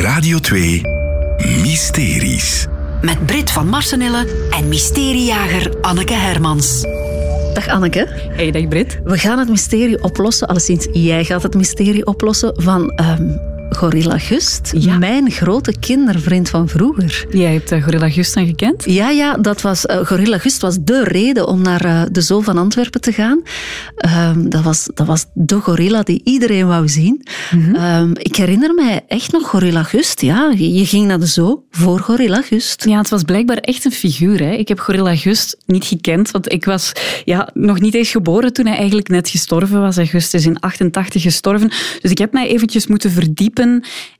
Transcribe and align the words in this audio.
Radio 0.00 0.38
2 0.38 0.80
Mysteries. 1.62 2.66
Met 3.00 3.26
Brit 3.26 3.50
van 3.50 3.68
Marsenille 3.68 4.26
en 4.50 4.68
mysteriejager 4.68 5.80
Anneke 5.80 6.14
Hermans. 6.14 6.80
Dag 7.54 7.68
Anneke. 7.68 8.06
Hey, 8.30 8.50
dag 8.50 8.68
Brit. 8.68 9.00
We 9.04 9.18
gaan 9.18 9.38
het 9.38 9.48
mysterie 9.48 10.02
oplossen, 10.02 10.48
alleszins 10.48 10.88
jij 10.92 11.24
gaat 11.24 11.42
het 11.42 11.54
mysterie 11.54 12.06
oplossen 12.06 12.52
van 12.62 12.90
ehm, 12.90 13.51
Gorilla 13.76 14.18
Gust, 14.18 14.72
Ja. 14.76 14.98
mijn 14.98 15.30
grote 15.30 15.74
kindervriend 15.80 16.48
van 16.48 16.68
vroeger. 16.68 17.26
Jij 17.30 17.52
hebt 17.52 17.72
eh, 17.72 17.82
Gorilla 17.82 18.10
Gust 18.10 18.34
dan 18.34 18.46
gekend? 18.46 18.84
Ja, 18.86 19.10
ja, 19.10 19.34
dat 19.34 19.60
was, 19.60 19.86
eh, 19.86 20.06
Gorilla 20.06 20.38
Gust 20.38 20.60
was 20.60 20.76
de 20.80 21.04
reden 21.04 21.46
om 21.48 21.62
naar 21.62 21.84
eh, 21.84 22.02
de 22.10 22.20
Zoo 22.20 22.40
van 22.40 22.58
Antwerpen 22.58 23.00
te 23.00 23.12
gaan. 23.12 23.42
Ehm, 23.96 24.48
dat, 24.48 24.62
was, 24.62 24.88
dat 24.94 25.06
was 25.06 25.24
de 25.34 25.54
gorilla 25.60 26.02
die 26.02 26.20
iedereen 26.24 26.66
wou 26.66 26.88
zien. 26.88 27.22
Mhm. 27.54 27.74
Ehm, 27.74 28.10
ik 28.12 28.36
herinner 28.36 28.74
mij 28.74 29.00
echt 29.08 29.32
nog 29.32 29.48
Gorilla 29.48 29.82
Gust. 29.82 30.20
Ja, 30.20 30.52
je, 30.56 30.86
ging 30.86 31.06
naar 31.06 31.20
de 31.20 31.26
Zoo 31.26 31.64
voor 31.70 31.98
Gorilla 31.98 32.42
Gust. 32.42 32.84
Ja, 32.84 32.98
het 32.98 33.08
was 33.08 33.22
blijkbaar 33.22 33.56
echt 33.56 33.84
een 33.84 33.92
figuur. 33.92 34.38
Hè. 34.38 34.50
Ik 34.52 34.68
heb 34.68 34.80
Gorilla 34.80 35.16
Gust 35.16 35.56
niet 35.66 35.84
gekend, 35.84 36.30
want 36.30 36.52
ik 36.52 36.64
was 36.64 36.92
ja, 37.24 37.50
nog 37.54 37.80
niet 37.80 37.94
eens 37.94 38.10
geboren 38.10 38.52
toen 38.52 38.66
hij 38.66 38.76
eigenlijk 38.76 39.08
net 39.08 39.28
gestorven 39.28 39.80
was. 39.80 39.96
Gust 40.02 40.34
is 40.34 40.46
in 40.46 40.60
88 40.60 41.22
gestorven. 41.22 41.68
Dus 42.00 42.10
ik 42.10 42.18
heb 42.18 42.32
mij 42.32 42.48
eventjes 42.48 42.86
moeten 42.86 43.10
verdiepen 43.10 43.61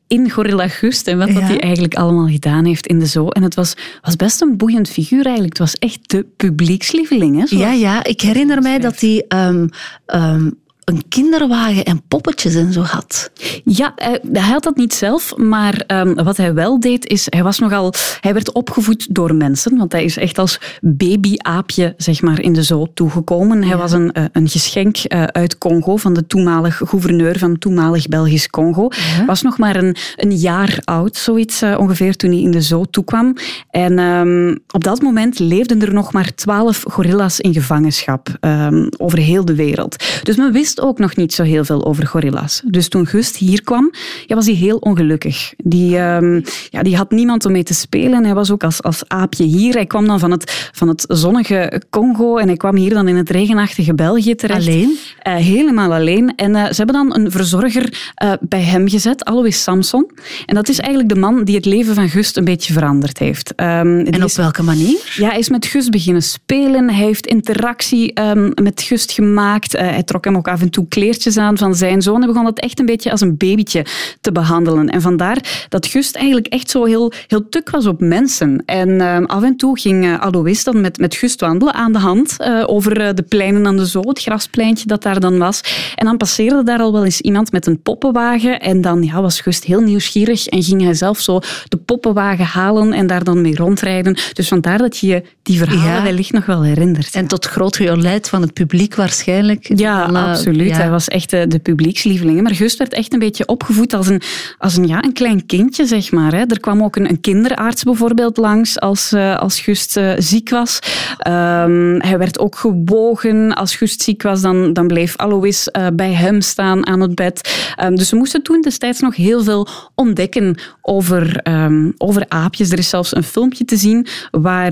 in 0.06 0.30
Gorilla 0.30 0.68
Gust 0.68 1.06
en 1.06 1.18
wat 1.18 1.28
dat 1.28 1.42
hij 1.42 1.60
eigenlijk 1.60 1.94
allemaal 1.94 2.26
gedaan 2.28 2.64
heeft 2.64 2.86
in 2.86 2.98
de 2.98 3.06
zoo. 3.06 3.28
En 3.28 3.42
het 3.42 3.54
was, 3.54 3.74
was 4.02 4.16
best 4.16 4.40
een 4.42 4.56
boeiend 4.56 4.88
figuur 4.88 5.24
eigenlijk. 5.24 5.58
Het 5.58 5.58
was 5.58 5.74
echt 5.74 6.10
de 6.10 6.26
publiekslieveling. 6.36 7.38
Hè, 7.40 7.46
zoals- 7.46 7.64
Ja, 7.64 7.72
ja, 7.72 8.04
ik 8.04 8.20
herinner 8.20 8.62
mij 8.62 8.78
dat 8.78 9.00
hij 9.00 9.24
ehm, 9.28 9.66
ehm, 10.06 10.50
een 10.92 11.08
kinderwagen 11.08 11.84
en 11.84 12.02
poppetjes 12.08 12.54
en 12.54 12.72
zo 12.72 12.80
had. 12.80 13.30
Ja, 13.64 13.92
hij, 13.96 14.20
hij 14.32 14.50
had 14.50 14.62
dat 14.62 14.76
niet 14.76 14.94
zelf, 14.94 15.36
maar 15.36 15.84
ehm, 15.86 16.14
wat 16.14 16.36
hij 16.36 16.54
wel 16.54 16.80
deed 16.80 17.06
is, 17.06 17.26
hij 17.30 17.42
was 17.42 17.58
nogal, 17.58 17.94
hij 18.20 18.32
werd 18.32 18.52
opgevoed 18.52 19.14
door 19.14 19.34
mensen, 19.34 19.76
want 19.76 19.92
hij 19.92 20.04
is 20.04 20.16
echt 20.16 20.38
als 20.38 20.60
babyaapje 20.80 21.94
zeg 21.96 22.22
maar 22.22 22.40
in 22.40 22.52
de 22.52 22.62
zoo 22.62 22.86
toegekomen. 22.94 23.62
Hij 23.64 23.76
was 23.76 23.92
een, 23.92 24.12
eh, 24.12 24.24
een 24.32 24.48
geschenk 24.48 24.96
eh, 24.96 25.22
uit 25.22 25.58
Congo 25.58 25.96
van 25.96 26.12
de 26.12 26.26
toenmalig 26.26 26.76
gouverneur 26.76 27.38
van 27.38 27.58
toenmalig 27.58 28.08
Belgisch 28.08 28.50
Congo. 28.50 28.88
Was 29.26 29.42
nog 29.42 29.58
maar 29.58 29.76
een, 29.76 29.96
een 30.16 30.36
jaar 30.36 30.80
oud, 30.84 31.16
zoiets 31.16 31.62
eh, 31.62 31.78
ongeveer, 31.78 32.16
toen 32.16 32.30
hij 32.30 32.40
in 32.40 32.50
de 32.50 32.60
zoo 32.60 32.84
toekwam. 32.84 33.36
En 33.70 33.98
ehm, 33.98 34.56
op 34.70 34.84
dat 34.84 35.02
moment 35.02 35.38
leefden 35.38 35.82
er 35.82 35.94
nog 35.94 36.12
maar 36.12 36.34
twaalf 36.34 36.84
gorilla's 36.88 37.40
in 37.40 37.52
gevangenschap 37.52 38.28
ehm, 38.40 38.86
over 38.96 39.18
heel 39.18 39.44
de 39.44 39.54
wereld. 39.54 40.04
Dus 40.22 40.36
men 40.36 40.52
wist 40.52 40.80
ook 40.82 40.98
nog 40.98 41.16
niet 41.16 41.34
zo 41.34 41.42
heel 41.42 41.64
veel 41.64 41.84
over 41.84 42.06
gorilla's. 42.06 42.62
Dus 42.64 42.88
toen 42.88 43.06
Gust 43.06 43.36
hier 43.36 43.62
kwam, 43.62 43.90
ja, 44.26 44.34
was 44.34 44.46
hij 44.46 44.54
heel 44.54 44.76
ongelukkig. 44.76 45.52
Die, 45.56 45.96
ehm, 45.98 46.40
ja, 46.70 46.82
die 46.82 46.96
had 46.96 47.10
niemand 47.10 47.44
om 47.46 47.52
mee 47.52 47.62
te 47.62 47.74
spelen. 47.74 48.24
Hij 48.24 48.34
was 48.34 48.50
ook 48.50 48.64
als, 48.64 48.82
als 48.82 49.08
aapje 49.08 49.44
hier. 49.44 49.74
Hij 49.74 49.86
kwam 49.86 50.06
dan 50.06 50.18
van 50.18 50.30
het, 50.30 50.70
van 50.72 50.88
het 50.88 51.04
zonnige 51.08 51.82
Congo 51.90 52.36
en 52.36 52.46
hij 52.46 52.56
kwam 52.56 52.76
hier 52.76 52.94
dan 52.94 53.08
in 53.08 53.16
het 53.16 53.30
regenachtige 53.30 53.94
België 53.94 54.34
terecht. 54.34 54.60
Alleen? 54.68 54.96
Eh, 55.18 55.34
helemaal 55.34 55.92
alleen. 55.92 56.32
En 56.36 56.54
eh, 56.56 56.64
ze 56.64 56.74
hebben 56.76 56.94
dan 56.94 57.14
een 57.14 57.30
verzorger 57.30 58.10
eh, 58.14 58.32
bij 58.40 58.62
hem 58.62 58.88
gezet, 58.88 59.24
Alois 59.24 59.62
Samson. 59.62 60.10
En 60.46 60.54
dat 60.54 60.68
is 60.68 60.78
eigenlijk 60.78 61.14
de 61.14 61.20
man 61.20 61.44
die 61.44 61.56
het 61.56 61.64
leven 61.64 61.94
van 61.94 62.08
Gust 62.08 62.36
een 62.36 62.44
beetje 62.44 62.72
veranderd 62.72 63.18
heeft. 63.18 63.54
Ehm, 63.54 63.98
En 63.98 64.14
op 64.14 64.28
is- 64.28 64.36
welke 64.36 64.62
manier? 64.62 65.12
ja, 65.16 65.28
hij 65.28 65.38
is 65.38 65.48
met 65.48 65.66
Gust 65.66 65.90
beginnen 65.90 66.22
spelen. 66.22 66.90
Hij 66.90 67.04
heeft 67.04 67.26
interactie 67.26 68.12
ehm, 68.12 68.50
met 68.62 68.82
Gust 68.82 69.12
gemaakt. 69.12 69.72
Hij 69.72 70.02
trok 70.02 70.24
hem 70.24 70.36
ook 70.36 70.48
af 70.48 70.61
en 70.62 70.70
toe 70.70 70.86
kleertjes 70.88 71.36
aan 71.36 71.58
van 71.58 71.74
zijn 71.74 72.02
zoon. 72.02 72.18
Hij 72.18 72.26
begon 72.26 72.46
het 72.46 72.60
echt 72.60 72.78
een 72.78 72.86
beetje 72.86 73.10
als 73.10 73.20
een 73.20 73.36
babytje 73.36 73.86
te 74.20 74.32
behandelen. 74.32 74.88
En 74.88 75.00
vandaar 75.00 75.66
dat 75.68 75.86
Gust 75.86 76.16
eigenlijk 76.16 76.46
echt 76.46 76.70
zo 76.70 76.84
heel, 76.84 77.12
heel 77.26 77.48
tuk 77.48 77.70
was 77.70 77.86
op 77.86 78.00
mensen. 78.00 78.62
En 78.66 79.00
ehm, 79.00 79.24
af 79.24 79.42
en 79.42 79.56
toe 79.56 79.78
ging 79.78 80.04
eh, 80.04 80.20
Alois 80.20 80.64
dan 80.64 80.80
met, 80.80 80.98
met 80.98 81.14
Gust 81.14 81.40
wandelen 81.40 81.74
aan 81.74 81.92
de 81.92 81.98
hand 81.98 82.34
eh, 82.38 82.62
over 82.66 83.00
eh, 83.00 83.14
de 83.14 83.22
pleinen 83.22 83.66
aan 83.66 83.76
de 83.76 83.86
zoo, 83.86 84.08
het 84.08 84.22
graspleintje 84.22 84.86
dat 84.86 85.02
daar 85.02 85.20
dan 85.20 85.38
was. 85.38 85.60
En 85.94 86.06
dan 86.06 86.16
passeerde 86.16 86.62
daar 86.62 86.78
al 86.78 86.92
wel 86.92 87.04
eens 87.04 87.20
iemand 87.20 87.52
met 87.52 87.66
een 87.66 87.82
poppenwagen. 87.82 88.60
En 88.60 88.80
dan 88.80 89.02
ja, 89.02 89.20
was 89.22 89.40
Gust 89.40 89.64
heel 89.64 89.80
nieuwsgierig 89.80 90.46
en 90.46 90.62
ging 90.62 90.82
hij 90.82 90.94
zelf 90.94 91.20
zo 91.20 91.40
de 91.68 91.76
poppenwagen 91.76 92.44
halen 92.44 92.92
en 92.92 93.06
daar 93.06 93.24
dan 93.24 93.40
mee 93.40 93.56
rondrijden. 93.56 94.16
Dus 94.32 94.48
vandaar 94.48 94.78
dat 94.78 94.98
je 94.98 95.06
je 95.12 95.22
die 95.42 95.58
verhalen 95.58 95.94
Ja. 95.94 96.02
wellicht 96.02 96.32
nog 96.32 96.46
wel 96.46 96.62
herinnert. 96.62 97.14
En 97.14 97.26
tot 97.26 97.46
groot 97.46 97.76
gejolijt 97.76 98.28
van 98.28 98.42
het 98.42 98.52
publiek 98.52 98.94
waarschijnlijk. 98.94 99.78
Ja, 99.78 100.06
eh, 100.06 100.51
absoluut. 100.52 100.76
ja. 100.76 100.82
Hij 100.82 100.90
was 100.90 101.08
echt 101.08 101.30
de, 101.30 101.46
de 101.46 101.58
publiekslieveling. 101.58 102.42
Maar 102.42 102.54
Gust 102.54 102.78
werd 102.78 102.92
echt 102.92 103.12
een 103.12 103.18
beetje 103.18 103.46
opgevoed 103.46 103.92
als 103.92 104.06
een, 104.06 104.20
als 104.58 104.76
een, 104.76 104.86
ja, 104.86 105.04
een 105.04 105.12
klein 105.12 105.46
kindje, 105.46 105.86
zeg 105.86 106.10
maar. 106.10 106.32
Hè. 106.32 106.44
Er 106.46 106.60
kwam 106.60 106.82
ook 106.82 106.96
een, 106.96 107.08
een 107.08 107.20
kinderarts 107.20 107.82
bijvoorbeeld 107.82 108.36
langs 108.36 108.80
als, 108.80 109.12
eh, 109.12 109.36
als 109.36 109.60
Gust 109.60 109.96
eh, 109.96 110.12
ziek 110.16 110.50
was. 110.50 110.78
Ehm, 111.18 111.98
hij 111.98 112.18
werd 112.18 112.38
ook 112.38 112.56
gewogen. 112.56 113.54
Als 113.54 113.76
Gust 113.76 114.02
ziek 114.02 114.22
was, 114.22 114.40
dan, 114.40 114.72
dan 114.72 114.86
bleef 114.86 115.16
Alois 115.16 115.70
eh, 115.70 115.86
bij 115.94 116.12
hem 116.12 116.40
staan 116.40 116.86
aan 116.86 117.00
het 117.00 117.14
bed. 117.14 117.72
Ehm, 117.76 117.94
dus 117.94 118.08
ze 118.08 118.16
moesten 118.16 118.42
toen 118.42 118.60
destijds 118.60 119.00
nog 119.00 119.16
heel 119.16 119.42
veel 119.42 119.68
ontdekken 119.94 120.58
over, 120.80 121.36
ehm, 121.36 121.90
over 121.96 122.24
aapjes. 122.28 122.70
Er 122.70 122.78
is 122.78 122.88
zelfs 122.88 123.16
een 123.16 123.22
filmpje 123.22 123.64
te 123.64 123.76
zien 123.76 124.06
waar 124.30 124.70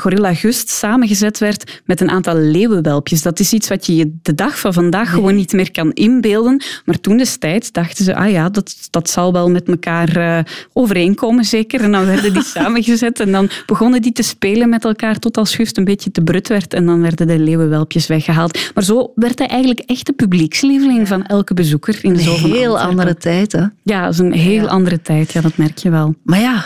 Gorilla 0.00 0.34
Gust 0.34 0.68
samengezet 0.68 1.38
werd 1.38 1.80
met 1.84 2.00
een 2.00 2.10
aantal 2.10 2.36
leeuwenwelpjes. 2.36 3.22
Dat 3.22 3.40
is 3.40 3.52
iets 3.52 3.68
wat 3.68 3.86
je 3.86 3.96
je 3.96 4.18
de 4.22 4.34
dag 4.34 4.58
van 4.58 4.72
vandaag 4.72 5.12
gewoon 5.18 5.34
niet 5.34 5.52
meer 5.52 5.70
kan 5.70 5.92
inbeelden. 5.92 6.62
Maar 6.84 7.00
toen 7.00 7.16
destijds 7.16 7.72
dachten 7.72 8.04
ze, 8.04 8.14
ah 8.14 8.30
ja, 8.30 8.48
dat, 8.48 8.88
dat 8.90 9.10
zal 9.10 9.32
wel 9.32 9.50
met 9.50 9.68
elkaar 9.68 10.16
eh, 10.16 10.38
overeenkomen 10.72 11.44
zeker. 11.44 11.80
En 11.80 11.92
dan 11.92 12.06
werden 12.06 12.32
die 12.32 12.42
samengezet 12.58 13.20
en 13.20 13.32
dan 13.32 13.48
begonnen 13.66 14.02
die 14.02 14.12
te 14.12 14.22
spelen 14.22 14.68
met 14.68 14.84
elkaar 14.84 15.18
tot 15.18 15.36
als 15.36 15.54
Gust 15.54 15.76
een 15.76 15.84
beetje 15.84 16.10
te 16.10 16.22
brut 16.22 16.48
werd 16.48 16.74
en 16.74 16.86
dan 16.86 17.00
werden 17.00 17.26
de 17.26 17.38
leeuwenwelpjes 17.38 18.06
weggehaald. 18.06 18.70
Maar 18.74 18.84
zo 18.84 19.12
werd 19.14 19.38
hij 19.38 19.48
eigenlijk 19.48 19.80
echt 19.80 20.06
de 20.06 20.12
publiekslieveling 20.12 21.08
van 21.08 21.26
elke 21.26 21.54
bezoeker 21.54 21.98
in 22.02 22.10
Een 22.10 22.18
heel 22.18 22.80
andere 22.80 23.16
tijd. 23.16 23.52
Hè? 23.52 23.64
Ja, 23.82 24.04
dat 24.04 24.12
is 24.12 24.18
een 24.18 24.32
heel 24.32 24.68
andere 24.68 25.02
tijd, 25.02 25.32
ja, 25.32 25.40
dat 25.40 25.56
merk 25.56 25.78
je 25.78 25.90
wel. 25.90 26.14
Maar 26.22 26.40
ja, 26.40 26.64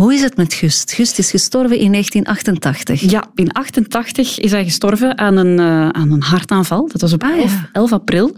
hoe 0.00 0.14
is 0.14 0.22
het 0.22 0.36
met 0.36 0.54
Gust? 0.54 0.92
Gust 0.92 1.18
is 1.18 1.30
gestorven 1.30 1.78
in 1.78 1.90
1988. 1.92 3.10
Ja, 3.10 3.30
in 3.34 3.52
88 3.52 4.38
is 4.38 4.50
hij 4.50 4.64
gestorven 4.64 5.18
aan 5.18 5.36
een, 5.36 5.58
eh, 5.58 5.88
aan 5.88 6.12
een 6.12 6.22
hartaanval. 6.22 6.88
Dat 6.88 7.00
was 7.00 7.12
op 7.12 7.22
Ah, 7.22 7.30
ja. 7.30 7.36
11, 7.36 7.52
11 7.72 7.92
april. 7.92 8.34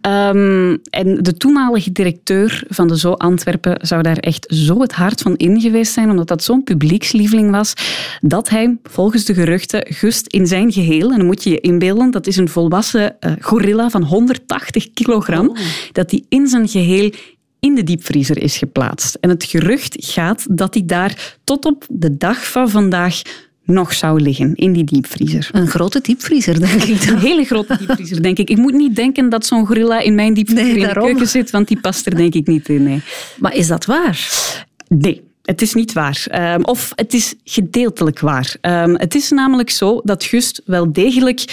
Ehm, 0.00 0.76
en 0.90 1.22
de 1.22 1.34
toenmalige 1.36 1.92
directeur 1.92 2.64
van 2.68 2.88
de 2.88 2.96
Zoo 2.96 3.12
Antwerpen 3.12 3.86
zou 3.86 4.02
daar 4.02 4.16
echt 4.16 4.46
zo 4.48 4.80
het 4.80 4.92
hart 4.92 5.20
van 5.20 5.36
in 5.36 5.60
geweest 5.60 5.92
zijn, 5.92 6.10
omdat 6.10 6.28
dat 6.28 6.44
zo'n 6.44 6.64
publiekslieveling 6.64 7.50
was, 7.50 7.74
dat 8.20 8.48
hij 8.48 8.78
volgens 8.82 9.24
de 9.24 9.34
geruchten 9.34 9.86
Gust 9.88 10.26
in 10.26 10.46
zijn 10.46 10.72
geheel, 10.72 11.10
en 11.10 11.16
dan 11.16 11.26
moet 11.26 11.44
je 11.44 11.50
je 11.50 11.60
inbeelden, 11.60 12.10
dat 12.10 12.26
is 12.26 12.36
een 12.36 12.48
volwassen 12.48 13.20
eh, 13.20 13.32
gorilla 13.40 13.90
van 13.90 14.02
180 14.02 14.92
kilogram, 14.92 15.56
dat 15.92 16.10
hij 16.10 16.24
in 16.28 16.46
zijn 16.46 16.68
geheel 16.68 17.10
in 17.60 17.74
de 17.74 17.82
diepvriezer 17.82 18.42
is 18.42 18.56
geplaatst. 18.56 19.14
En 19.20 19.28
het 19.28 19.44
gerucht 19.44 19.96
gaat 19.98 20.46
dat 20.50 20.74
hij 20.74 20.82
daar 20.86 21.38
tot 21.44 21.64
op 21.64 21.86
de 21.88 22.16
dag 22.16 22.50
van 22.50 22.70
vandaag 22.70 23.22
nog 23.64 23.92
zou 23.92 24.20
liggen, 24.20 24.54
in 24.54 24.72
die 24.72 24.84
diepvriezer. 24.84 25.48
Een 25.52 25.66
grote 25.66 26.00
diepvriezer, 26.00 26.60
denk 26.60 26.82
ik 26.82 27.06
dan. 27.06 27.14
Een 27.14 27.20
hele 27.20 27.44
grote 27.44 27.76
diepvriezer, 27.76 28.22
denk 28.22 28.38
ik. 28.38 28.50
Ik 28.50 28.56
moet 28.56 28.72
niet 28.72 28.96
denken 28.96 29.28
dat 29.28 29.46
zo'n 29.46 29.66
gorilla 29.66 30.00
in 30.00 30.14
mijn 30.14 30.34
diepvriezer 30.34 30.74
Nee, 30.74 30.82
in 30.82 30.88
de 30.88 31.00
keuken 31.00 31.28
zit, 31.28 31.50
want 31.50 31.68
die 31.68 31.80
past 31.80 32.06
er 32.06 32.16
denk 32.16 32.34
ik 32.34 32.46
niet 32.46 32.68
in. 32.68 32.82
Nee. 32.82 33.02
Maar 33.38 33.54
is 33.54 33.66
dat 33.66 33.84
waar? 33.84 34.28
Nee. 34.88 35.28
Het 35.42 35.62
is 35.62 35.74
niet 35.74 35.92
waar. 35.92 36.24
Ehm, 36.30 36.62
of 36.62 36.92
het 36.94 37.14
is 37.14 37.34
gedeeltelijk 37.44 38.20
waar. 38.20 38.56
Ehm, 38.60 38.94
het 38.94 39.14
is 39.14 39.30
namelijk 39.30 39.70
zo 39.70 40.00
dat 40.04 40.24
Gust 40.24 40.62
wel 40.64 40.92
degelijk 40.92 41.44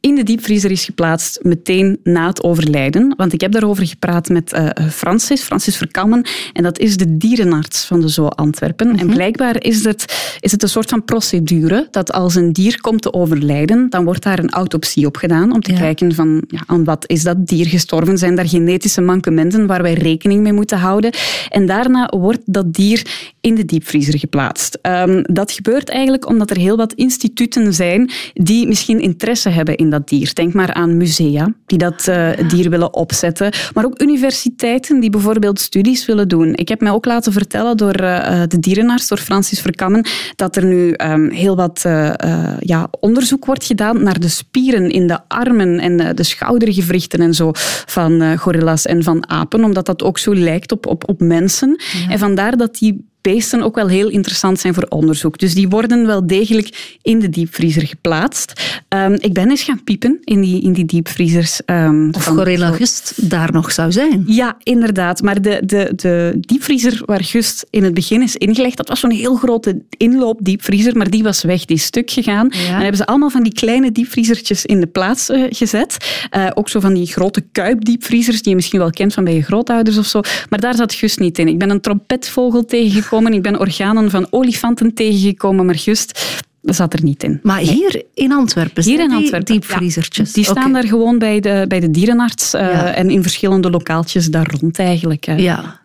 in 0.00 0.14
de 0.14 0.22
diepvriezer 0.22 0.70
is 0.70 0.84
geplaatst 0.84 1.38
meteen 1.42 1.98
na 2.02 2.26
het 2.26 2.42
overlijden. 2.42 3.14
Want 3.16 3.32
ik 3.32 3.40
heb 3.40 3.52
daarover 3.52 3.86
gepraat 3.86 4.28
met 4.28 4.52
eh, 4.52 4.68
Francis, 4.90 5.42
Francis 5.42 5.76
Verkammen. 5.76 6.26
En 6.52 6.62
dat 6.62 6.78
is 6.78 6.96
de 6.96 7.16
dierenarts 7.16 7.84
van 7.84 8.00
de 8.00 8.08
Zoo 8.08 8.26
Antwerpen. 8.26 8.96
En 8.98 9.06
blijkbaar 9.06 9.62
is 9.62 9.84
het, 9.84 10.36
is 10.40 10.52
het 10.52 10.62
een 10.62 10.68
soort 10.68 10.88
van 10.88 11.04
procedure 11.04 11.88
dat 11.90 12.12
als 12.12 12.34
een 12.34 12.52
dier 12.52 12.80
komt 12.80 13.02
te 13.02 13.12
overlijden, 13.12 13.90
dan 13.90 14.04
wordt 14.04 14.22
daar 14.22 14.38
een 14.38 14.50
autopsie 14.50 15.06
op 15.06 15.16
gedaan 15.16 15.52
om 15.52 15.60
te 15.60 15.72
Ja. 15.72 15.78
kijken 15.78 16.14
van 16.14 16.42
ja, 16.48 16.62
aan 16.66 16.84
wat 16.84 17.04
is 17.06 17.22
dat 17.22 17.46
dier 17.46 17.66
gestorven? 17.66 18.18
Zijn 18.18 18.34
daar 18.34 18.48
genetische 18.48 19.00
mankementen 19.00 19.66
waar 19.66 19.82
wij 19.82 19.94
rekening 19.94 20.42
mee 20.42 20.52
moeten 20.52 20.78
houden? 20.78 21.10
En 21.48 21.66
daarna 21.66 22.12
wordt 22.16 22.42
dat 22.44 22.72
dier 22.72 23.30
in 23.48 23.54
de 23.54 23.64
diepvriezer 23.64 24.18
geplaatst. 24.18 24.78
Um, 24.82 25.22
dat 25.22 25.52
gebeurt 25.52 25.88
eigenlijk 25.88 26.28
omdat 26.28 26.50
er 26.50 26.56
heel 26.56 26.76
wat 26.76 26.92
instituten 26.92 27.74
zijn 27.74 28.10
die 28.34 28.66
misschien 28.66 29.00
interesse 29.00 29.48
hebben 29.48 29.76
in 29.76 29.90
dat 29.90 30.08
dier. 30.08 30.34
Denk 30.34 30.52
maar 30.52 30.72
aan 30.72 30.96
musea 30.96 31.54
die 31.66 31.78
dat 31.78 32.06
uh, 32.08 32.30
dier 32.48 32.70
willen 32.70 32.94
opzetten, 32.94 33.52
maar 33.74 33.84
ook 33.84 34.02
universiteiten 34.02 35.00
die 35.00 35.10
bijvoorbeeld 35.10 35.60
studies 35.60 36.06
willen 36.06 36.28
doen. 36.28 36.54
Ik 36.54 36.68
heb 36.68 36.80
mij 36.80 36.92
ook 36.92 37.04
laten 37.04 37.32
vertellen 37.32 37.76
door 37.76 38.00
uh, 38.00 38.42
de 38.48 38.58
dierenarts, 38.58 39.08
door 39.08 39.18
Francis 39.18 39.60
Verkammen, 39.60 40.06
dat 40.36 40.56
er 40.56 40.64
nu 40.64 40.94
um, 40.96 41.30
heel 41.30 41.56
wat 41.56 41.82
uh, 41.86 42.12
ja, 42.60 42.88
onderzoek 43.00 43.44
wordt 43.44 43.64
gedaan 43.64 44.02
naar 44.02 44.20
de 44.20 44.28
spieren 44.28 44.90
in 44.90 45.06
de 45.06 45.18
armen 45.28 45.78
en 45.78 46.16
de 46.16 46.22
schoudergewrichten 46.22 47.20
en 47.20 47.34
zo 47.34 47.50
van 47.86 48.38
gorilla's 48.38 48.86
en 48.86 49.02
van 49.02 49.30
apen, 49.30 49.64
omdat 49.64 49.86
dat 49.86 50.02
ook 50.02 50.18
zo 50.18 50.34
lijkt 50.34 50.72
op, 50.72 50.86
op, 50.86 51.08
op 51.08 51.20
mensen. 51.20 51.80
Ja. 51.92 52.10
En 52.12 52.18
vandaar 52.18 52.56
dat 52.56 52.78
die 52.78 53.07
beesten 53.20 53.62
ook 53.62 53.74
wel 53.74 53.88
heel 53.88 54.08
interessant 54.08 54.60
zijn 54.60 54.74
voor 54.74 54.86
onderzoek. 54.88 55.38
Dus 55.38 55.54
die 55.54 55.68
worden 55.68 56.06
wel 56.06 56.26
degelijk 56.26 56.98
in 57.02 57.18
de 57.18 57.28
diepvriezer 57.28 57.86
geplaatst. 57.86 58.52
Um, 58.88 59.12
ik 59.12 59.32
ben 59.32 59.50
eens 59.50 59.62
gaan 59.62 59.84
piepen 59.84 60.18
in 60.24 60.40
die, 60.40 60.62
in 60.62 60.72
die 60.72 60.84
diepvriezers. 60.84 61.60
Um, 61.66 62.14
of 62.14 62.24
Gorilla 62.24 62.70
Gust 62.70 63.30
daar 63.30 63.52
nog 63.52 63.72
zou 63.72 63.92
zijn. 63.92 64.24
Ja, 64.26 64.56
inderdaad. 64.62 65.22
Maar 65.22 65.42
de, 65.42 65.62
de, 65.64 65.92
de 65.96 66.36
diepvriezer 66.40 67.02
waar 67.04 67.24
Gust 67.24 67.66
in 67.70 67.84
het 67.84 67.94
begin 67.94 68.22
is 68.22 68.36
ingelegd, 68.36 68.76
dat 68.76 68.88
was 68.88 69.00
zo'n 69.00 69.10
heel 69.10 69.34
grote 69.34 69.82
inloopdiepvriezer, 69.96 70.96
maar 70.96 71.10
die 71.10 71.22
was 71.22 71.42
weg, 71.42 71.64
die 71.64 71.76
is 71.76 71.84
stuk 71.84 72.10
gegaan. 72.10 72.48
Ja. 72.50 72.58
En 72.58 72.80
hebben 72.80 72.96
ze 72.96 73.06
allemaal 73.06 73.30
van 73.30 73.42
die 73.42 73.52
kleine 73.52 73.92
diepvriezertjes 73.92 74.66
in 74.66 74.80
de 74.80 74.86
plaats 74.86 75.30
uh, 75.30 75.46
gezet. 75.48 75.96
Uh, 76.36 76.46
ook 76.54 76.68
zo 76.68 76.80
van 76.80 76.94
die 76.94 77.06
grote 77.06 77.40
kuipdiepvriezers, 77.52 78.42
die 78.42 78.50
je 78.50 78.56
misschien 78.56 78.78
wel 78.78 78.90
kent 78.90 79.14
van 79.14 79.24
bij 79.24 79.34
je 79.34 79.42
grootouders 79.42 79.98
of 79.98 80.06
zo. 80.06 80.20
Maar 80.48 80.60
daar 80.60 80.74
zat 80.74 80.94
Gust 80.94 81.18
niet 81.18 81.38
in. 81.38 81.48
Ik 81.48 81.58
ben 81.58 81.70
een 81.70 81.80
trompetvogel 81.80 82.64
tegengekomen 82.64 83.06
ik 83.32 83.42
ben 83.42 83.58
organen 83.58 84.10
van 84.10 84.26
olifanten 84.30 84.94
tegengekomen, 84.94 85.66
maar 85.66 85.80
juist 85.84 86.42
zat 86.62 86.92
er 86.92 87.02
niet 87.02 87.22
in. 87.22 87.40
Maar 87.42 87.58
hier 87.58 88.02
in 88.14 88.32
Antwerpen 88.32 88.82
Hier 88.84 89.00
in 89.00 89.12
Antwerpen, 89.12 89.44
diepvriezertjes? 89.44 90.26
Ja, 90.28 90.34
die 90.34 90.44
staan 90.44 90.72
daar 90.72 90.86
gewoon 90.86 91.18
bij 91.18 91.40
de, 91.40 91.64
bij 91.68 91.80
de 91.80 91.90
dierenarts 91.90 92.54
uh, 92.54 92.60
ja. 92.60 92.94
en 92.94 93.10
in 93.10 93.22
verschillende 93.22 93.70
lokaaltjes 93.70 94.26
daar 94.26 94.56
rond 94.60 94.78
eigenlijk. 94.78 95.26
Uh. 95.26 95.38
Ja. 95.38 95.80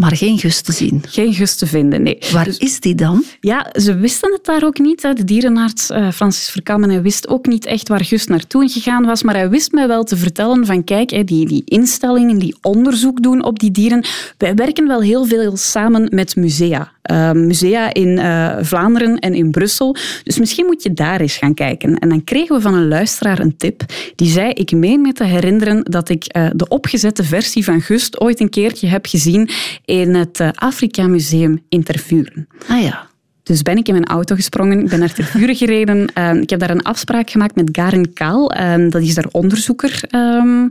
Maar 0.00 0.16
geen 0.16 0.38
gust 0.38 0.64
te 0.64 0.72
zien. 0.72 1.02
Geen 1.08 1.34
gust 1.34 1.58
te 1.58 1.66
vinden, 1.66 2.02
nee. 2.02 2.18
Waar 2.32 2.44
dus, 2.44 2.58
is 2.58 2.80
die 2.80 2.94
dan? 2.94 3.24
Ja, 3.40 3.66
ze 3.72 3.96
wisten 3.96 4.32
het 4.32 4.44
daar 4.44 4.64
ook 4.64 4.78
niet. 4.78 5.00
De 5.02 5.24
dierenarts 5.24 5.90
uh, 5.90 6.10
Francis 6.10 6.50
Verkammen 6.50 6.90
hij 6.90 7.02
wist 7.02 7.28
ook 7.28 7.46
niet 7.46 7.66
echt 7.66 7.88
waar 7.88 8.04
Gust 8.04 8.28
naartoe 8.28 8.68
gegaan 8.68 9.04
was. 9.04 9.22
Maar 9.22 9.34
hij 9.34 9.48
wist 9.48 9.72
mij 9.72 9.86
wel 9.86 10.04
te 10.04 10.16
vertellen 10.16 10.66
van 10.66 10.84
kijk, 10.84 11.26
die, 11.26 11.46
die 11.46 11.62
instellingen 11.64 12.38
die 12.38 12.56
onderzoek 12.62 13.22
doen 13.22 13.44
op 13.44 13.58
die 13.58 13.70
dieren. 13.70 14.04
Wij 14.38 14.54
werken 14.54 14.86
wel 14.86 15.00
heel 15.00 15.24
veel 15.24 15.56
samen 15.56 16.08
met 16.14 16.36
musea. 16.36 16.92
Uh, 17.10 17.32
musea 17.32 17.94
in 17.94 18.08
uh, 18.08 18.56
Vlaanderen 18.60 19.18
en 19.18 19.34
in 19.34 19.50
Brussel. 19.50 19.96
Dus 20.24 20.38
misschien 20.38 20.66
moet 20.66 20.82
je 20.82 20.92
daar 20.92 21.20
eens 21.20 21.36
gaan 21.36 21.54
kijken. 21.54 21.98
En 21.98 22.08
dan 22.08 22.24
kregen 22.24 22.56
we 22.56 22.62
van 22.62 22.74
een 22.74 22.88
luisteraar 22.88 23.38
een 23.38 23.56
tip. 23.56 23.84
Die 24.16 24.30
zei, 24.30 24.50
ik 24.50 24.72
meen 24.72 25.00
me 25.00 25.12
te 25.12 25.24
herinneren 25.24 25.84
dat 25.84 26.08
ik 26.08 26.24
de 26.54 26.68
opgezette 26.68 27.24
versie 27.24 27.64
van 27.64 27.80
Gust 27.80 28.20
ooit 28.20 28.40
een 28.40 28.50
keertje 28.50 28.86
heb 28.86 29.06
gezien 29.06 29.50
in 29.90 30.14
het 30.14 30.40
Afrika 30.54 31.06
Museum 31.06 31.62
in 31.68 31.82
Tervuren. 31.82 32.46
Ah 32.68 32.82
ja. 32.82 33.08
Dus 33.42 33.62
ben 33.62 33.76
ik 33.76 33.88
in 33.88 33.94
mijn 33.94 34.06
auto 34.06 34.34
gesprongen, 34.34 34.80
ik 34.80 34.88
ben 34.88 34.98
naar 34.98 35.12
Tervuren 35.12 35.54
gereden. 35.54 36.10
Uh, 36.18 36.34
ik 36.42 36.50
heb 36.50 36.60
daar 36.60 36.70
een 36.70 36.82
afspraak 36.82 37.30
gemaakt 37.30 37.54
met 37.54 37.68
Garen 37.72 38.12
Kaal, 38.12 38.54
uh, 38.56 38.90
dat 38.90 39.02
is 39.02 39.14
daar 39.14 39.28
onderzoeker. 39.30 40.02
Uh, 40.10 40.68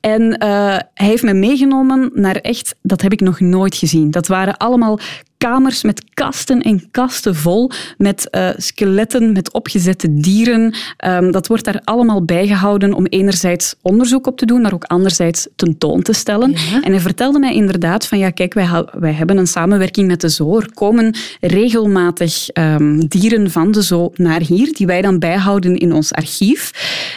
en 0.00 0.22
uh, 0.22 0.76
hij 0.94 1.06
heeft 1.06 1.22
me 1.22 1.34
meegenomen 1.34 2.10
naar 2.14 2.36
echt, 2.36 2.74
dat 2.82 3.02
heb 3.02 3.12
ik 3.12 3.20
nog 3.20 3.40
nooit 3.40 3.74
gezien. 3.74 4.10
Dat 4.10 4.26
waren 4.26 4.56
allemaal 4.56 4.98
kamers 5.40 5.82
met 5.82 6.04
kasten 6.14 6.60
en 6.60 6.90
kasten 6.90 7.34
vol 7.34 7.70
met 7.98 8.28
uh, 8.30 8.48
skeletten, 8.56 9.32
met 9.32 9.52
opgezette 9.52 10.14
dieren. 10.14 10.74
Um, 11.06 11.30
dat 11.30 11.46
wordt 11.46 11.64
daar 11.64 11.80
allemaal 11.84 12.24
bijgehouden 12.24 12.94
om 12.94 13.06
enerzijds 13.06 13.74
onderzoek 13.82 14.26
op 14.26 14.38
te 14.38 14.46
doen, 14.46 14.60
maar 14.60 14.74
ook 14.74 14.84
anderzijds 14.84 15.48
tentoon 15.56 16.02
te 16.02 16.12
stellen. 16.12 16.50
Ja. 16.50 16.82
En 16.82 16.92
hij 16.92 17.00
vertelde 17.00 17.38
mij 17.38 17.54
inderdaad 17.54 18.06
van, 18.06 18.18
ja 18.18 18.30
kijk, 18.30 18.54
wij, 18.54 18.84
wij 18.92 19.12
hebben 19.12 19.36
een 19.36 19.46
samenwerking 19.46 20.06
met 20.06 20.20
de 20.20 20.28
zoo. 20.28 20.58
Er 20.58 20.72
komen 20.74 21.14
regelmatig 21.40 22.48
um, 22.52 23.06
dieren 23.06 23.50
van 23.50 23.70
de 23.70 23.82
zoo 23.82 24.12
naar 24.14 24.40
hier, 24.40 24.72
die 24.72 24.86
wij 24.86 25.02
dan 25.02 25.18
bijhouden 25.18 25.76
in 25.76 25.92
ons 25.92 26.12
archief. 26.12 26.70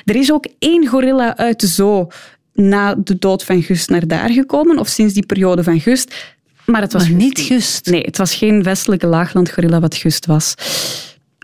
Er 0.05 0.15
is 0.15 0.31
ook 0.31 0.47
één 0.59 0.87
gorilla 0.87 1.37
uit 1.37 1.59
de 1.59 1.67
zoo 1.67 2.07
na 2.53 2.95
de 2.95 3.19
dood 3.19 3.43
van 3.43 3.61
Gust 3.61 3.89
naar 3.89 4.07
daar 4.07 4.29
gekomen, 4.29 4.79
of 4.79 4.87
sinds 4.87 5.13
die 5.13 5.25
periode 5.25 5.63
van 5.63 5.79
Gust. 5.79 6.32
Maar 6.65 6.81
het 6.81 6.93
was 6.93 7.09
maar 7.09 7.17
niet 7.17 7.39
Gust. 7.39 7.89
Nee, 7.89 8.01
het 8.01 8.17
was 8.17 8.35
geen 8.35 8.63
westelijke 8.63 9.07
laaglandgorilla 9.07 9.79
wat 9.79 9.95
Gust 9.95 10.25
was. 10.25 10.55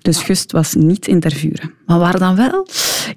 Dus 0.02 0.22
Gust 0.22 0.52
was 0.52 0.74
niet 0.74 1.08
in 1.08 1.20
Tervuren. 1.20 1.74
Maar 1.86 2.00
waar 2.00 2.20
dan 2.20 2.36
wel? 2.36 2.68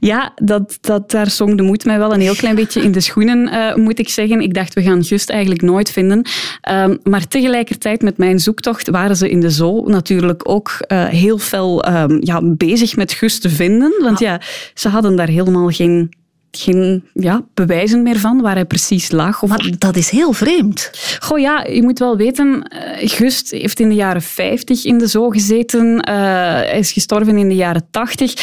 Ja, 0.01 0.33
dat, 0.35 0.79
dat, 0.81 1.11
daar 1.11 1.31
zong 1.31 1.57
de 1.57 1.63
moed 1.63 1.85
mij 1.85 1.99
wel 1.99 2.15
een 2.15 2.21
heel 2.21 2.35
klein 2.35 2.55
beetje 2.55 2.83
in 2.83 2.93
de 2.93 3.01
schoenen, 3.01 3.49
uh, 3.49 3.75
moet 3.75 3.99
ik 3.99 4.09
zeggen. 4.09 4.41
Ik 4.41 4.55
dacht, 4.55 4.75
we 4.75 4.83
gaan 4.83 5.05
Gust 5.05 5.31
eigenlijk 5.31 5.63
nooit 5.63 5.91
vinden. 5.91 6.27
Um, 6.71 6.99
maar 7.03 7.29
tegelijkertijd 7.29 8.03
met 8.03 8.19
mijn 8.19 8.39
zoektocht 8.39 8.91
waren 8.91 9.17
ze 9.17 9.31
in 9.31 9.41
de 9.41 9.51
zoo 9.51 9.85
natuurlijk 9.87 10.49
ook 10.49 10.85
uh, 10.89 11.05
heel 11.05 11.39
fel 11.39 11.89
um, 11.89 12.19
ja, 12.21 12.41
bezig 12.43 12.97
met 12.97 13.13
Gust 13.13 13.43
te 13.43 13.51
vinden. 13.51 13.95
Want 14.03 14.19
ja, 14.19 14.41
ze 14.75 14.89
hadden 14.89 15.17
daar 15.17 15.29
helemaal 15.29 15.69
geen 15.69 16.13
geen 16.59 17.05
ja, 17.15 17.45
bewijzen 17.55 18.03
meer 18.03 18.19
van 18.19 18.41
waar 18.41 18.55
hij 18.55 18.65
precies 18.65 19.11
lag. 19.11 19.43
Of... 19.43 19.49
Maar 19.49 19.71
dat 19.79 19.97
is 19.97 20.11
heel 20.11 20.33
vreemd. 20.33 20.91
Goh 21.19 21.39
ja, 21.39 21.65
je 21.65 21.83
moet 21.83 21.99
wel 21.99 22.17
weten, 22.17 22.49
uh, 22.49 23.09
Gust 23.09 23.51
heeft 23.51 23.81
in 23.81 23.89
de 23.89 23.95
jaren 23.95 24.23
50 24.23 24.85
in 24.85 24.99
de 24.99 25.07
zoo 25.07 25.29
gezeten. 25.29 25.87
Uh, 25.87 26.15
hij 26.15 26.79
is 26.79 26.93
gestorven 26.93 27.37
in 27.37 27.49
de 27.49 27.55
jaren 27.55 27.87
80 27.91 28.35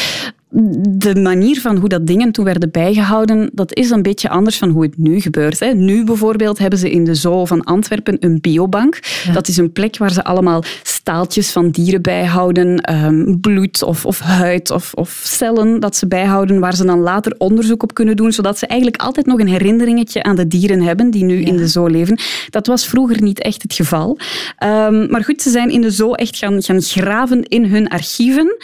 de 0.50 1.14
manier 1.14 1.60
van 1.60 1.76
hoe 1.76 1.88
dat 1.88 2.06
dingen 2.06 2.32
toen 2.32 2.44
werden 2.44 2.70
bijgehouden, 2.70 3.50
dat 3.52 3.74
is 3.74 3.90
een 3.90 4.02
beetje 4.02 4.28
anders 4.28 4.58
van 4.58 4.68
hoe 4.68 4.82
het 4.82 4.98
nu 4.98 5.20
gebeurt. 5.20 5.58
Hè. 5.58 5.72
Nu 5.74 6.04
bijvoorbeeld 6.04 6.58
hebben 6.58 6.78
ze 6.78 6.90
in 6.90 7.04
de 7.04 7.14
zoo 7.14 7.44
van 7.44 7.64
Antwerpen 7.64 8.16
een 8.20 8.40
biobank. 8.40 8.98
Ja. 9.24 9.32
Dat 9.32 9.48
is 9.48 9.56
een 9.56 9.72
plek 9.72 9.98
waar 9.98 10.12
ze 10.12 10.24
allemaal 10.24 10.64
staaltjes 10.82 11.50
van 11.50 11.70
dieren 11.70 12.02
bijhouden, 12.02 12.94
um, 12.94 13.40
bloed 13.40 13.82
of, 13.82 14.06
of 14.06 14.18
huid 14.18 14.70
of, 14.70 14.94
of, 14.94 15.20
cellen 15.24 15.80
dat 15.80 15.96
ze 15.96 16.06
bijhouden, 16.06 16.60
waar 16.60 16.74
ze 16.74 16.84
dan 16.84 17.00
later 17.00 17.34
onderzoek 17.38 17.82
op 17.82 17.94
kunnen 17.94 18.16
doen, 18.16 18.32
zodat 18.32 18.58
ze 18.58 18.66
eigenlijk 18.66 19.02
altijd 19.02 19.26
nog 19.26 19.40
een 19.40 19.48
herinneringetje 19.48 20.22
aan 20.22 20.36
de 20.36 20.48
dieren 20.48 20.80
hebben 20.80 21.10
die 21.10 21.24
nu 21.24 21.40
ja. 21.40 21.46
in 21.46 21.56
de 21.56 21.68
zoo 21.68 21.86
leven. 21.86 22.18
Dat 22.50 22.66
was 22.66 22.86
vroeger 22.86 23.22
niet 23.22 23.40
echt 23.40 23.62
het 23.62 23.74
geval. 23.74 24.18
Um, 24.64 25.10
maar 25.10 25.24
goed, 25.24 25.42
ze 25.42 25.50
zijn 25.50 25.70
in 25.70 25.80
de 25.80 25.90
zoo 25.90 26.12
echt 26.12 26.36
gaan, 26.36 26.62
gaan 26.62 26.82
graven 26.82 27.42
in 27.42 27.64
hun 27.64 27.88
archieven. 27.88 28.56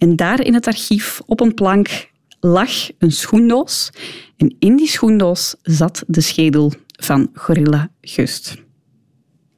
En 0.00 0.16
daar 0.16 0.40
in 0.40 0.54
het 0.54 0.66
archief 0.66 1.20
op 1.26 1.40
een 1.40 1.54
plank 1.54 2.08
lag 2.40 2.70
een 2.98 3.12
schoendoos. 3.12 3.90
En 4.36 4.56
in 4.58 4.76
die 4.76 4.88
schoendoos 4.88 5.54
zat 5.62 6.04
de 6.06 6.20
schedel 6.20 6.72
van 6.90 7.30
Gorilla 7.34 7.90
Gust. 8.00 8.56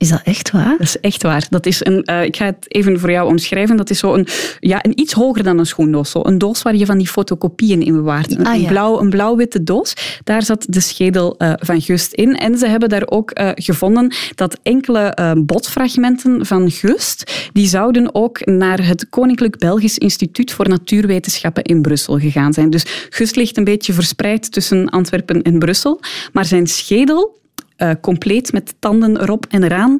Is 0.02 0.08
dat 0.08 0.20
echt 0.24 0.50
waar? 0.50 0.70
Dat 0.70 0.80
is 0.80 1.00
echt 1.00 1.22
waar. 1.22 1.46
Dat 1.50 1.66
is 1.66 1.84
een, 1.84 2.02
uh, 2.10 2.24
ik 2.24 2.36
ga 2.36 2.44
het 2.44 2.64
even 2.68 3.00
voor 3.00 3.10
jou 3.10 3.28
omschrijven. 3.28 3.76
Dat 3.76 3.90
is 3.90 3.98
zo 3.98 4.14
een, 4.14 4.26
ja, 4.60 4.84
een 4.84 5.00
iets 5.00 5.12
hoger 5.12 5.42
dan 5.42 5.58
een 5.58 5.66
schoendoos. 5.66 6.10
Zo. 6.10 6.20
Een 6.22 6.38
doos 6.38 6.62
waar 6.62 6.76
je 6.76 6.86
van 6.86 6.98
die 6.98 7.08
fotocopieën 7.08 7.82
in 7.82 7.92
bewaart. 7.92 8.38
Een, 8.38 8.46
ah, 8.46 8.60
ja. 8.60 8.68
blauw, 8.68 9.00
een 9.00 9.10
blauw-witte 9.10 9.62
doos. 9.62 10.20
Daar 10.24 10.42
zat 10.42 10.66
de 10.68 10.80
schedel 10.80 11.34
uh, 11.38 11.52
van 11.56 11.80
Gust 11.80 12.12
in. 12.12 12.36
En 12.36 12.58
ze 12.58 12.66
hebben 12.66 12.88
daar 12.88 13.02
ook 13.06 13.38
uh, 13.38 13.50
gevonden 13.54 14.14
dat 14.34 14.58
enkele 14.62 15.36
botfragmenten 15.46 16.46
van 16.46 16.70
Gust, 16.70 17.48
die 17.52 17.66
zouden 17.66 18.14
ook 18.14 18.46
naar 18.46 18.86
het 18.86 19.08
Koninklijk 19.08 19.58
Belgisch 19.58 19.98
Instituut 19.98 20.52
voor 20.52 20.68
Natuurwetenschappen 20.68 21.62
in 21.62 21.82
Brussel 21.82 22.18
gegaan 22.18 22.52
zijn. 22.52 22.70
Dus 22.70 23.06
Gust 23.10 23.36
ligt 23.36 23.56
een 23.56 23.64
beetje 23.64 23.92
verspreid 23.92 24.52
tussen 24.52 24.88
Antwerpen 24.88 25.42
en 25.42 25.58
Brussel. 25.58 26.00
Maar 26.32 26.44
zijn 26.44 26.66
schedel 26.66 27.40
uh, 27.82 27.90
compleet 28.00 28.52
met 28.52 28.74
tanden 28.78 29.20
erop 29.20 29.46
en 29.48 29.62
eraan. 29.62 29.98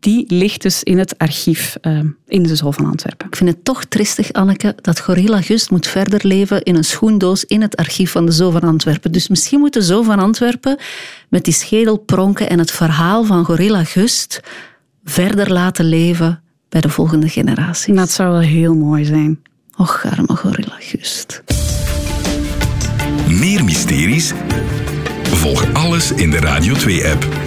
Die 0.00 0.24
ligt 0.28 0.62
dus 0.62 0.82
in 0.82 0.98
het 0.98 1.18
archief 1.18 1.76
uh, 1.82 2.00
in 2.26 2.42
de 2.42 2.56
Zoo 2.56 2.70
van 2.70 2.86
Antwerpen. 2.86 3.26
Ik 3.26 3.36
vind 3.36 3.50
het 3.50 3.64
toch 3.64 3.84
tristig, 3.84 4.32
Anneke, 4.32 4.76
dat 4.80 5.00
Gorilla 5.00 5.40
Gust 5.40 5.70
moet 5.70 5.86
verder 5.86 6.26
leven 6.26 6.62
in 6.62 6.76
een 6.76 6.84
schoendoos 6.84 7.44
in 7.44 7.62
het 7.62 7.76
archief 7.76 8.10
van 8.10 8.26
de 8.26 8.32
Zoo 8.32 8.50
van 8.50 8.60
Antwerpen. 8.60 9.12
Dus 9.12 9.28
misschien 9.28 9.58
moet 9.58 9.72
de 9.72 9.82
Zoo 9.82 10.02
van 10.02 10.18
Antwerpen 10.18 10.78
met 11.28 11.44
die 11.44 11.54
schedelpronken 11.54 12.48
en 12.50 12.58
het 12.58 12.70
verhaal 12.70 13.24
van 13.24 13.44
Gorilla 13.44 13.84
Gust 13.84 14.40
verder 15.04 15.52
laten 15.52 15.84
leven 15.84 16.42
bij 16.68 16.80
de 16.80 16.88
volgende 16.88 17.28
generatie. 17.28 17.94
Dat 17.94 18.10
zou 18.10 18.30
wel 18.30 18.40
heel 18.40 18.74
mooi 18.74 19.04
zijn. 19.04 19.42
Och, 19.76 20.04
arme 20.04 20.36
Gorilla 20.36 20.76
Gust. 20.78 21.42
Meer 23.28 23.64
mysteries? 23.64 24.32
Volg 25.32 25.64
alles 25.72 26.12
in 26.12 26.30
de 26.30 26.40
Radio 26.40 26.74
2-app. 26.74 27.45